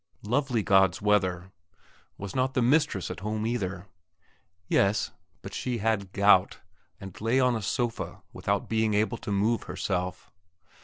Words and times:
Lovely 0.23 0.63
God's 0.63 0.99
weather. 0.99 1.51
Was 2.17 2.35
not 2.35 2.55
the 2.55 2.61
mistress 2.63 3.11
at 3.11 3.19
home 3.19 3.45
either? 3.45 3.85
Yes; 4.67 5.11
but 5.43 5.53
she 5.53 5.77
had 5.77 6.11
gout, 6.11 6.57
and 6.99 7.21
lay 7.21 7.39
on 7.39 7.55
a 7.55 7.61
sofa 7.61 8.23
without 8.33 8.67
being 8.67 8.95
able 8.95 9.19
to 9.19 9.31
move 9.31 9.65
herself.... 9.65 10.31